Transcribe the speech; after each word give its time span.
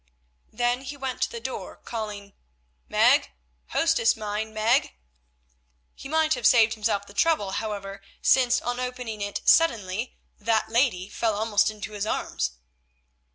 Then 0.51 0.81
he 0.81 0.97
went 0.97 1.21
to 1.21 1.29
the 1.31 1.39
door, 1.39 1.75
calling, 1.77 2.33
"Meg, 2.89 3.29
hostess 3.67 4.17
mine, 4.17 4.51
Meg." 4.51 4.95
He 5.93 6.09
might 6.09 6.33
have 6.33 6.47
saved 6.47 6.73
himself 6.73 7.05
the 7.05 7.13
trouble, 7.13 7.51
however, 7.51 8.01
since, 8.19 8.59
on 8.61 8.79
opening 8.79 9.21
it 9.21 9.41
suddenly, 9.45 10.17
that 10.39 10.69
lady 10.69 11.07
fell 11.07 11.35
almost 11.35 11.69
into 11.69 11.91
his 11.91 12.07
arms. 12.07 12.53